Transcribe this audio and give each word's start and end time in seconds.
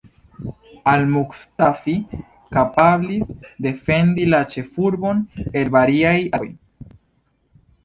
Al-Muktafi 0.93 1.95
kapablis 2.57 3.29
defendi 3.67 4.27
la 4.33 4.41
ĉefurbon 4.55 5.23
el 5.63 5.73
variaj 5.79 6.17
atakoj. 6.25 6.53